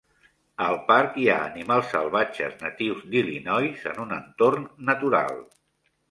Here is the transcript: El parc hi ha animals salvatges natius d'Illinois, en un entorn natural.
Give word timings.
El 0.67 0.77
parc 0.85 1.17
hi 1.23 1.25
ha 1.33 1.33
animals 1.49 1.91
salvatges 1.91 2.55
natius 2.61 3.03
d'Illinois, 3.11 3.83
en 3.91 3.99
un 4.05 4.15
entorn 4.17 4.65
natural. 4.89 5.37